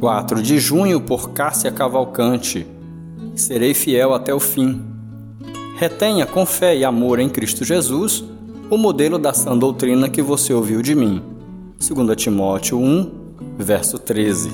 [0.00, 2.66] 4 de junho por Cássia Cavalcante.
[3.36, 4.82] Serei fiel até o fim.
[5.76, 8.24] Retenha com fé e amor em Cristo Jesus
[8.70, 11.22] o modelo da sã doutrina que você ouviu de mim.
[11.78, 13.10] 2 Timóteo 1,
[13.58, 14.48] verso 13.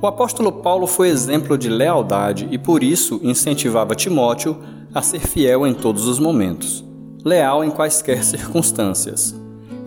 [0.00, 4.56] O apóstolo Paulo foi exemplo de lealdade e por isso incentivava Timóteo
[4.94, 6.84] a ser fiel em todos os momentos,
[7.24, 9.34] leal em quaisquer circunstâncias.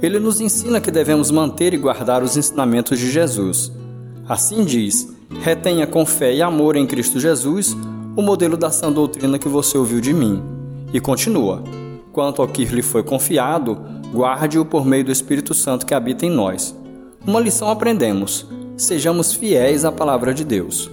[0.01, 3.71] Ele nos ensina que devemos manter e guardar os ensinamentos de Jesus.
[4.29, 5.11] Assim diz:
[5.41, 7.75] retenha com fé e amor em Cristo Jesus
[8.15, 10.43] o modelo da sã doutrina que você ouviu de mim.
[10.93, 11.63] E continua:
[12.13, 13.77] quanto ao que lhe foi confiado,
[14.13, 16.75] guarde-o por meio do Espírito Santo que habita em nós.
[17.25, 18.45] Uma lição aprendemos:
[18.77, 20.91] sejamos fiéis à palavra de Deus.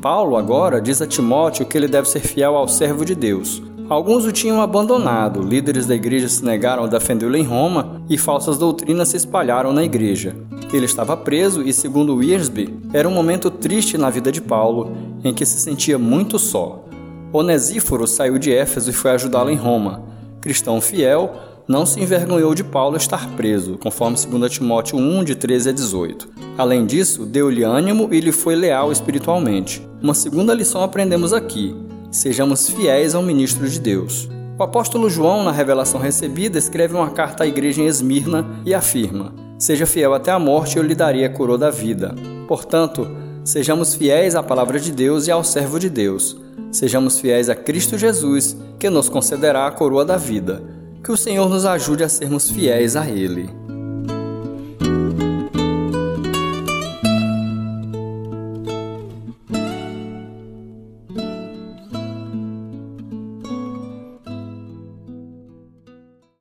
[0.00, 3.62] Paulo agora diz a Timóteo que ele deve ser fiel ao servo de Deus,
[3.92, 8.56] Alguns o tinham abandonado, líderes da igreja se negaram a defendê-lo em Roma e falsas
[8.56, 10.34] doutrinas se espalharam na igreja.
[10.72, 15.34] Ele estava preso e, segundo Wiersbe, era um momento triste na vida de Paulo, em
[15.34, 16.84] que se sentia muito só.
[17.32, 20.02] Onesíforo saiu de Éfeso e foi ajudá-lo em Roma.
[20.40, 21.34] Cristão fiel,
[21.68, 26.28] não se envergonhou de Paulo estar preso, conforme 2 Timóteo 1, de 13 a 18.
[26.58, 29.86] Além disso, deu-lhe ânimo e lhe foi leal espiritualmente.
[30.02, 31.74] Uma segunda lição aprendemos aqui
[32.12, 34.28] sejamos fiéis ao ministro de Deus.
[34.58, 39.32] O apóstolo João, na revelação recebida, escreve uma carta à igreja em Esmirna e afirma:
[39.62, 42.16] Seja fiel até a morte, eu lhe darei a coroa da vida.
[42.48, 43.08] Portanto,
[43.44, 46.36] sejamos fiéis à palavra de Deus e ao servo de Deus.
[46.72, 50.60] Sejamos fiéis a Cristo Jesus, que nos concederá a coroa da vida.
[51.04, 53.48] Que o Senhor nos ajude a sermos fiéis a Ele.